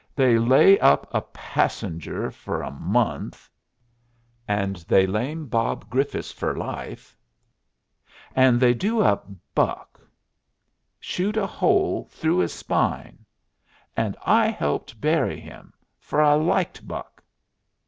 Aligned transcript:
"They 0.15 0.39
lay 0.39 0.79
up 0.79 1.07
a 1.13 1.21
passenger 1.21 2.31
fer 2.31 2.63
a 2.63 2.71
month. 2.71 3.47
And 4.47 4.77
they 4.77 5.05
lame 5.05 5.45
Bob 5.45 5.91
Griffiths 5.91 6.31
fer 6.31 6.55
life. 6.55 7.15
And 8.35 8.53
then 8.59 8.69
they 8.71 8.73
do 8.73 8.99
up 8.99 9.27
Buck. 9.53 10.01
Shoot 10.99 11.37
a 11.37 11.45
hole 11.45 12.05
through 12.09 12.37
his 12.39 12.51
spine. 12.51 13.27
And 13.95 14.17
I 14.25 14.47
helped 14.47 14.99
bury 14.99 15.39
him; 15.39 15.71
fer 15.99 16.19
I 16.19 16.33
liked 16.33 16.87
Buck." 16.87 17.23